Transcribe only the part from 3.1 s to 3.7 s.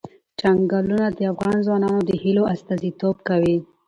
کوي.